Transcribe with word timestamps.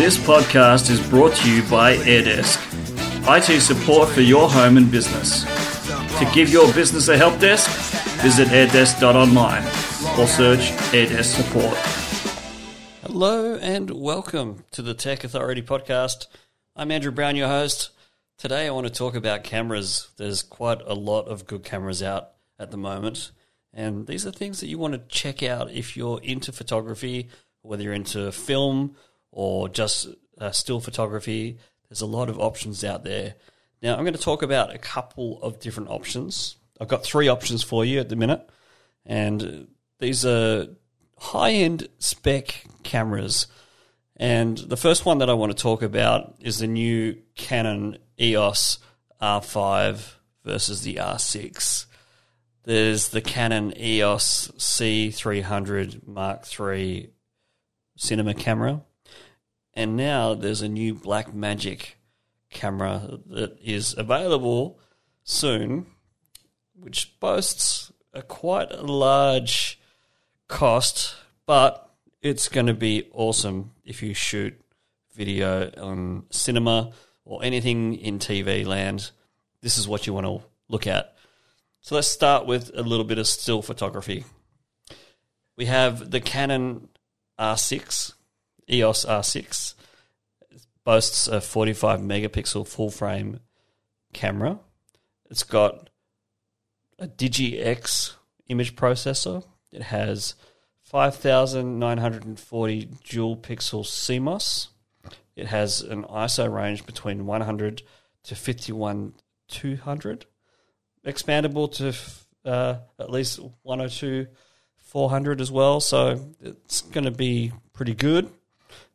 This 0.00 0.16
podcast 0.16 0.88
is 0.88 0.98
brought 1.10 1.34
to 1.34 1.54
you 1.54 1.62
by 1.68 1.94
AirDesk, 1.94 2.56
IT 3.28 3.60
support 3.60 4.08
for 4.08 4.22
your 4.22 4.48
home 4.48 4.78
and 4.78 4.90
business. 4.90 5.44
To 6.18 6.30
give 6.32 6.48
your 6.48 6.72
business 6.72 7.08
a 7.08 7.18
help 7.18 7.38
desk, 7.38 7.68
visit 8.22 8.48
airdesk.online 8.48 9.62
or 10.18 10.26
search 10.26 10.70
AirDesk 10.94 11.36
support. 11.36 11.76
Hello 13.02 13.56
and 13.56 13.90
welcome 13.90 14.64
to 14.70 14.80
the 14.80 14.94
Tech 14.94 15.22
Authority 15.22 15.60
podcast. 15.60 16.28
I'm 16.74 16.90
Andrew 16.90 17.12
Brown, 17.12 17.36
your 17.36 17.48
host. 17.48 17.90
Today 18.38 18.68
I 18.68 18.70
want 18.70 18.86
to 18.86 18.92
talk 18.92 19.14
about 19.14 19.44
cameras. 19.44 20.08
There's 20.16 20.42
quite 20.42 20.80
a 20.86 20.94
lot 20.94 21.28
of 21.28 21.46
good 21.46 21.62
cameras 21.62 22.02
out 22.02 22.30
at 22.58 22.70
the 22.70 22.78
moment, 22.78 23.32
and 23.74 24.06
these 24.06 24.26
are 24.26 24.32
things 24.32 24.60
that 24.60 24.68
you 24.68 24.78
want 24.78 24.94
to 24.94 25.14
check 25.14 25.42
out 25.42 25.70
if 25.70 25.94
you're 25.94 26.22
into 26.22 26.52
photography, 26.52 27.28
whether 27.60 27.82
you're 27.82 27.92
into 27.92 28.32
film 28.32 28.96
or 29.32 29.68
just 29.68 30.08
uh, 30.38 30.50
still 30.50 30.80
photography. 30.80 31.58
There's 31.88 32.00
a 32.00 32.06
lot 32.06 32.28
of 32.28 32.38
options 32.38 32.84
out 32.84 33.04
there. 33.04 33.34
Now 33.82 33.96
I'm 33.96 34.02
going 34.02 34.14
to 34.14 34.20
talk 34.20 34.42
about 34.42 34.74
a 34.74 34.78
couple 34.78 35.42
of 35.42 35.60
different 35.60 35.90
options. 35.90 36.56
I've 36.80 36.88
got 36.88 37.04
three 37.04 37.28
options 37.28 37.62
for 37.62 37.84
you 37.84 38.00
at 38.00 38.08
the 38.08 38.16
minute, 38.16 38.48
and 39.04 39.68
these 39.98 40.24
are 40.24 40.66
high 41.18 41.52
end 41.52 41.88
spec 41.98 42.64
cameras. 42.82 43.46
And 44.16 44.58
the 44.58 44.76
first 44.76 45.06
one 45.06 45.18
that 45.18 45.30
I 45.30 45.34
want 45.34 45.56
to 45.56 45.62
talk 45.62 45.82
about 45.82 46.34
is 46.40 46.58
the 46.58 46.66
new 46.66 47.16
Canon 47.36 47.98
EOS 48.20 48.78
R5 49.20 50.14
versus 50.44 50.82
the 50.82 50.96
R6. 50.96 51.86
There's 52.64 53.08
the 53.08 53.22
Canon 53.22 53.72
EOS 53.78 54.50
C300 54.58 56.06
Mark 56.06 56.46
III 56.58 57.10
cinema 57.96 58.34
camera. 58.34 58.82
And 59.74 59.96
now 59.96 60.34
there's 60.34 60.62
a 60.62 60.68
new 60.68 60.94
Blackmagic 60.94 61.94
camera 62.50 63.18
that 63.26 63.58
is 63.62 63.94
available 63.96 64.78
soon, 65.22 65.86
which 66.74 67.18
boasts 67.20 67.92
a 68.12 68.22
quite 68.22 68.72
a 68.72 68.82
large 68.82 69.78
cost, 70.48 71.14
but 71.46 71.88
it's 72.20 72.48
going 72.48 72.66
to 72.66 72.74
be 72.74 73.08
awesome 73.12 73.72
if 73.84 74.02
you 74.02 74.14
shoot 74.14 74.60
video 75.14 75.70
on 75.80 76.24
cinema 76.30 76.92
or 77.24 77.44
anything 77.44 77.94
in 77.94 78.18
TV 78.18 78.66
land. 78.66 79.10
This 79.62 79.78
is 79.78 79.86
what 79.86 80.06
you 80.06 80.12
want 80.12 80.26
to 80.26 80.42
look 80.68 80.86
at. 80.86 81.14
So 81.80 81.94
let's 81.94 82.08
start 82.08 82.46
with 82.46 82.70
a 82.74 82.82
little 82.82 83.04
bit 83.04 83.18
of 83.18 83.26
still 83.26 83.62
photography. 83.62 84.24
We 85.56 85.66
have 85.66 86.10
the 86.10 86.20
Canon 86.20 86.88
R6, 87.38 88.14
EOS 88.70 89.04
R6. 89.04 89.74
Boasts 90.84 91.28
a 91.28 91.40
45 91.40 92.00
megapixel 92.00 92.66
full 92.66 92.90
frame 92.90 93.40
camera. 94.12 94.58
It's 95.30 95.42
got 95.42 95.90
a 96.98 97.06
DIGIC 97.06 97.64
X 97.64 98.16
image 98.48 98.76
processor. 98.76 99.44
It 99.72 99.82
has 99.82 100.34
5,940 100.82 102.88
dual 103.04 103.36
pixel 103.36 103.84
CMOS. 103.84 104.68
It 105.36 105.46
has 105.46 105.82
an 105.82 106.04
ISO 106.04 106.50
range 106.52 106.86
between 106.86 107.26
100 107.26 107.82
to 108.24 108.34
51 108.34 109.14
200. 109.48 110.26
Expandable 111.06 111.70
to 111.72 111.94
uh, 112.44 112.78
at 112.98 113.10
least 113.10 113.38
102 113.62 114.26
400 114.76 115.40
as 115.40 115.52
well. 115.52 115.80
So 115.80 116.20
it's 116.40 116.82
going 116.82 117.04
to 117.04 117.12
be 117.12 117.52
pretty 117.72 117.94
good. 117.94 118.28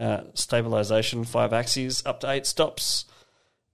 Uh, 0.00 0.22
stabilization, 0.32 1.24
five 1.24 1.52
axes, 1.52 2.02
up 2.06 2.20
to 2.20 2.30
eight 2.30 2.46
stops, 2.46 3.04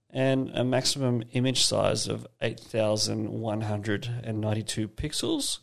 and 0.09 0.49
a 0.49 0.63
maximum 0.63 1.23
image 1.31 1.63
size 1.63 2.09
of 2.09 2.27
8,192 2.41 4.87
pixels 4.89 5.59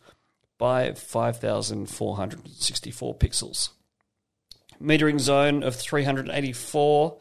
by 0.57 0.93
5,464 0.93 3.15
pixels. 3.17 3.69
Metering 4.83 5.21
zone 5.21 5.63
of 5.63 5.77
384. 5.77 7.19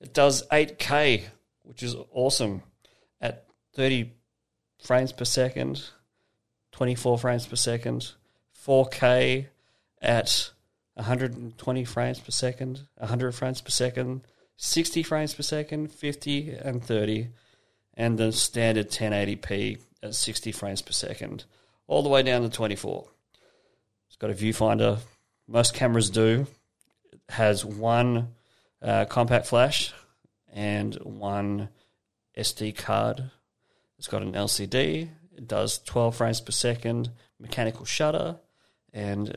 It 0.00 0.14
does 0.14 0.46
8K, 0.52 1.24
which 1.64 1.82
is 1.82 1.96
awesome, 2.12 2.62
at 3.20 3.48
30 3.74 4.12
frames 4.80 5.12
per 5.12 5.24
second, 5.24 5.82
24 6.70 7.18
frames 7.18 7.46
per 7.46 7.56
second, 7.56 8.12
4K 8.64 9.48
at 10.00 10.52
120 10.94 11.84
frames 11.84 12.20
per 12.20 12.30
second, 12.30 12.82
100 12.98 13.32
frames 13.34 13.60
per 13.60 13.70
second, 13.70 14.22
60 14.56 15.02
frames 15.02 15.34
per 15.34 15.42
second, 15.42 15.92
50 15.92 16.50
and 16.50 16.82
30, 16.82 17.28
and 17.94 18.18
the 18.18 18.32
standard 18.32 18.90
1080p 18.90 19.80
at 20.02 20.14
60 20.14 20.52
frames 20.52 20.82
per 20.82 20.92
second, 20.92 21.44
all 21.86 22.02
the 22.02 22.08
way 22.08 22.22
down 22.22 22.42
to 22.42 22.48
24. 22.48 23.06
It's 24.08 24.16
got 24.16 24.30
a 24.30 24.34
viewfinder. 24.34 24.98
Most 25.48 25.74
cameras 25.74 26.10
do. 26.10 26.46
It 27.12 27.20
has 27.30 27.64
one 27.64 28.28
uh, 28.80 29.06
compact 29.06 29.46
flash 29.46 29.92
and 30.52 30.94
one 31.02 31.68
SD 32.38 32.76
card. 32.76 33.30
It's 33.98 34.06
got 34.06 34.22
an 34.22 34.32
LCD. 34.32 35.08
It 35.36 35.48
does 35.48 35.78
12 35.78 36.16
frames 36.16 36.40
per 36.40 36.52
second 36.52 37.10
mechanical 37.40 37.84
shutter 37.84 38.36
and 38.92 39.36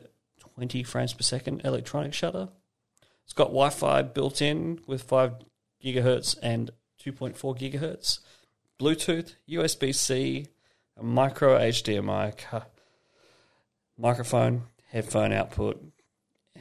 20 0.58 0.82
frames 0.82 1.12
per 1.12 1.22
second 1.22 1.60
electronic 1.64 2.12
shutter. 2.12 2.48
It's 3.22 3.32
got 3.32 3.50
Wi 3.50 3.70
Fi 3.70 4.02
built 4.02 4.42
in 4.42 4.80
with 4.88 5.04
5 5.04 5.36
gigahertz 5.84 6.36
and 6.42 6.72
2.4 7.00 7.56
gigahertz, 7.56 8.18
Bluetooth, 8.80 9.36
USB 9.48 9.94
C, 9.94 10.48
a 10.96 11.04
micro 11.04 11.56
HDMI 11.56 12.36
ca- 12.36 12.66
microphone, 13.96 14.64
headphone 14.88 15.32
output, 15.32 15.80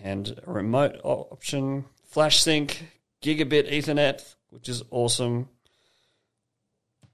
and 0.03 0.40
a 0.46 0.52
remote 0.52 1.02
option, 1.03 1.85
flash 2.06 2.40
sync, 2.40 2.91
gigabit 3.24 3.68
Ethernet, 3.72 4.35
which 4.52 4.69
is 4.69 4.84
awesome 4.91 5.50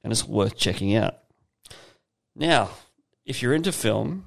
and 0.04 0.12
it's 0.12 0.28
worth 0.28 0.58
checking 0.58 0.98
out. 0.98 1.20
Now, 2.36 2.72
if 3.26 3.42
you're 3.42 3.54
into 3.54 3.72
film 3.72 4.26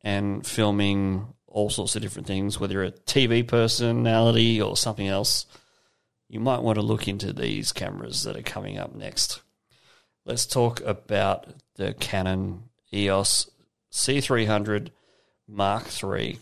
and 0.00 0.46
filming 0.46 1.34
all 1.52 1.70
sorts 1.70 1.94
of 1.94 2.02
different 2.02 2.26
things, 2.26 2.58
whether 2.58 2.74
you're 2.74 2.84
a 2.84 2.92
TV 2.92 3.46
personality 3.46 4.60
or 4.60 4.76
something 4.76 5.06
else, 5.06 5.46
you 6.28 6.40
might 6.40 6.62
want 6.62 6.76
to 6.76 6.82
look 6.82 7.06
into 7.06 7.32
these 7.32 7.72
cameras 7.72 8.24
that 8.24 8.36
are 8.36 8.42
coming 8.42 8.78
up 8.78 8.94
next. 8.94 9.42
Let's 10.24 10.46
talk 10.46 10.80
about 10.80 11.46
the 11.76 11.94
Canon 11.94 12.64
EOS 12.92 13.50
C300 13.92 14.88
Mark 15.48 15.84
III. 16.02 16.38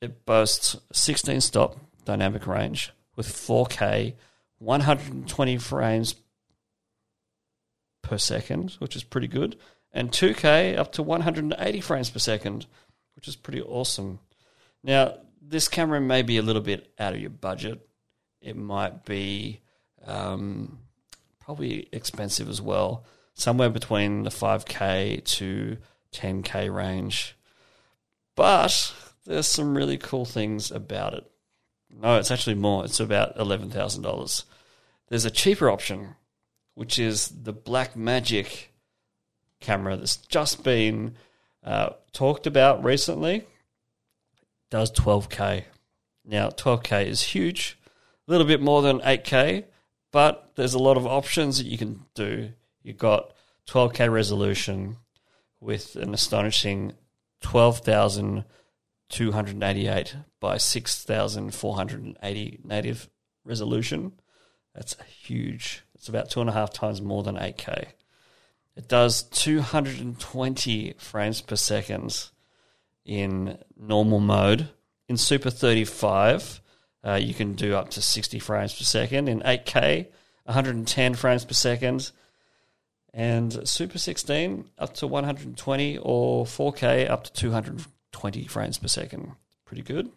It 0.00 0.24
boasts 0.24 0.76
16 0.92 1.40
stop 1.40 1.76
dynamic 2.04 2.46
range 2.46 2.92
with 3.16 3.28
4K, 3.28 4.14
120 4.58 5.58
frames 5.58 6.14
per 8.02 8.18
second, 8.18 8.72
which 8.78 8.96
is 8.96 9.02
pretty 9.02 9.28
good, 9.28 9.56
and 9.92 10.10
2K 10.10 10.76
up 10.76 10.92
to 10.92 11.02
180 11.02 11.80
frames 11.80 12.10
per 12.10 12.18
second, 12.18 12.66
which 13.14 13.28
is 13.28 13.36
pretty 13.36 13.62
awesome. 13.62 14.18
Now, 14.82 15.14
this 15.40 15.68
camera 15.68 16.00
may 16.00 16.22
be 16.22 16.38
a 16.38 16.42
little 16.42 16.62
bit 16.62 16.92
out 16.98 17.14
of 17.14 17.20
your 17.20 17.30
budget. 17.30 17.86
It 18.40 18.56
might 18.56 19.04
be 19.04 19.60
um, 20.04 20.78
probably 21.40 21.88
expensive 21.92 22.48
as 22.48 22.60
well, 22.60 23.04
somewhere 23.34 23.70
between 23.70 24.22
the 24.22 24.30
5K 24.30 25.24
to 25.24 25.76
10K 26.12 26.74
range. 26.74 27.36
But 28.34 28.94
there's 29.26 29.46
some 29.46 29.76
really 29.76 29.98
cool 29.98 30.24
things 30.24 30.70
about 30.70 31.14
it. 31.14 31.30
No, 31.90 32.18
it's 32.18 32.30
actually 32.30 32.54
more. 32.54 32.84
It's 32.84 33.00
about 33.00 33.36
$11,000. 33.36 34.44
There's 35.08 35.24
a 35.24 35.30
cheaper 35.30 35.70
option, 35.70 36.16
which 36.74 36.98
is 36.98 37.28
the 37.28 37.52
Blackmagic 37.52 38.66
camera 39.60 39.96
that's 39.96 40.16
just 40.16 40.64
been 40.64 41.16
uh, 41.62 41.90
talked 42.12 42.46
about 42.46 42.82
recently. 42.82 43.46
Does 44.72 44.90
12K. 44.92 45.64
Now, 46.24 46.48
12K 46.48 47.04
is 47.04 47.20
huge, 47.20 47.78
a 48.26 48.30
little 48.30 48.46
bit 48.46 48.62
more 48.62 48.80
than 48.80 49.00
8K, 49.00 49.64
but 50.10 50.52
there's 50.54 50.72
a 50.72 50.78
lot 50.78 50.96
of 50.96 51.06
options 51.06 51.58
that 51.58 51.66
you 51.66 51.76
can 51.76 52.06
do. 52.14 52.54
You've 52.82 52.96
got 52.96 53.34
12K 53.68 54.10
resolution 54.10 54.96
with 55.60 55.94
an 55.96 56.14
astonishing 56.14 56.94
12,288 57.42 60.16
by 60.40 60.56
6,480 60.56 62.60
native 62.64 63.10
resolution. 63.44 64.12
That's 64.74 64.96
huge. 65.02 65.82
It's 65.94 66.08
about 66.08 66.30
two 66.30 66.40
and 66.40 66.48
a 66.48 66.54
half 66.54 66.72
times 66.72 67.02
more 67.02 67.22
than 67.22 67.36
8K. 67.36 67.88
It 68.74 68.88
does 68.88 69.22
220 69.24 70.94
frames 70.96 71.42
per 71.42 71.56
second 71.56 72.30
in 73.04 73.58
normal 73.76 74.20
mode. 74.20 74.68
In 75.08 75.16
Super 75.16 75.50
35, 75.50 76.60
Uh, 77.04 77.14
you 77.14 77.34
can 77.34 77.54
do 77.54 77.74
up 77.74 77.90
to 77.90 78.00
60 78.00 78.38
frames 78.38 78.72
per 78.78 78.84
second 78.84 79.28
in 79.28 79.40
8K, 79.40 80.06
110 80.44 81.14
frames 81.14 81.44
per 81.44 81.52
second, 81.52 82.12
and 83.12 83.68
Super 83.68 83.98
16 83.98 84.70
up 84.78 84.94
to 84.94 85.08
120 85.08 85.98
or 85.98 86.46
4K 86.46 87.10
up 87.10 87.24
to 87.24 87.32
220 87.32 88.46
frames 88.46 88.78
per 88.78 88.86
second. 88.86 89.32
Pretty 89.64 89.82
good. 89.82 90.12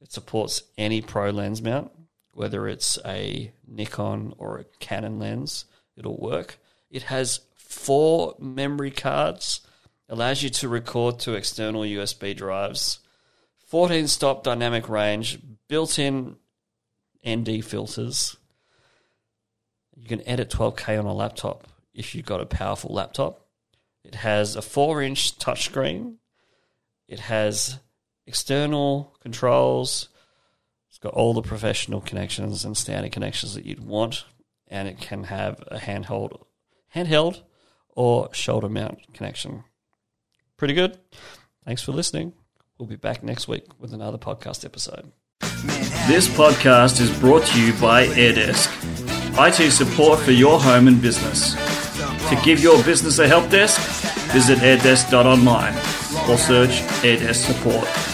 It 0.00 0.10
supports 0.10 0.62
any 0.78 1.02
pro 1.02 1.28
lens 1.30 1.60
mount, 1.60 1.90
whether 2.32 2.66
it's 2.68 2.98
a 3.04 3.52
Nikon 3.66 4.32
or 4.38 4.58
a 4.58 4.64
Canon 4.80 5.18
lens, 5.18 5.66
it'll 5.94 6.16
work. 6.16 6.58
It 6.90 7.02
has 7.04 7.40
four 7.54 8.34
memory 8.38 8.92
cards, 8.92 9.60
allows 10.08 10.42
you 10.42 10.50
to 10.50 10.68
record 10.68 11.18
to 11.20 11.34
external 11.34 11.82
USB 11.82 12.36
drives, 12.36 13.00
14 13.66 14.08
stop 14.08 14.42
dynamic 14.42 14.88
range, 14.88 15.38
built 15.68 15.98
in 15.98 16.36
ND 17.28 17.64
filters. 17.64 18.36
You 19.94 20.08
can 20.08 20.26
edit 20.26 20.50
12K 20.50 20.98
on 20.98 21.06
a 21.06 21.12
laptop 21.12 21.66
if 21.92 22.14
you've 22.14 22.26
got 22.26 22.40
a 22.40 22.46
powerful 22.46 22.94
laptop. 22.94 23.46
It 24.04 24.14
has 24.14 24.56
a 24.56 24.62
4 24.62 25.02
inch 25.02 25.38
touchscreen. 25.38 26.14
It 27.06 27.20
has 27.20 27.78
external 28.26 29.16
controls. 29.20 30.08
It's 30.88 30.98
got 30.98 31.14
all 31.14 31.34
the 31.34 31.42
professional 31.42 32.00
connections 32.00 32.64
and 32.64 32.76
standard 32.76 33.12
connections 33.12 33.54
that 33.54 33.66
you'd 33.66 33.84
want, 33.84 34.24
and 34.68 34.88
it 34.88 34.98
can 34.98 35.24
have 35.24 35.62
a 35.68 35.78
handheld, 35.78 36.40
handheld 36.94 37.42
or 37.88 38.32
shoulder 38.32 38.68
mount 38.68 39.12
connection. 39.12 39.64
Pretty 40.58 40.74
good. 40.74 40.98
Thanks 41.64 41.82
for 41.82 41.92
listening. 41.92 42.34
We'll 42.78 42.88
be 42.88 42.96
back 42.96 43.22
next 43.22 43.48
week 43.48 43.64
with 43.78 43.94
another 43.94 44.18
podcast 44.18 44.64
episode. 44.64 45.12
This 46.08 46.28
podcast 46.28 47.00
is 47.00 47.16
brought 47.18 47.44
to 47.46 47.62
you 47.62 47.72
by 47.74 48.06
AirDesk, 48.06 48.68
IT 49.38 49.70
support 49.70 50.18
for 50.18 50.32
your 50.32 50.58
home 50.60 50.88
and 50.88 51.00
business. 51.00 51.54
To 52.28 52.40
give 52.44 52.60
your 52.60 52.82
business 52.84 53.18
a 53.18 53.28
help 53.28 53.48
desk, 53.50 53.80
visit 54.32 54.58
airdesk.online 54.58 55.74
or 56.28 56.36
search 56.36 56.80
AirDesk 57.02 57.46
support. 57.46 58.07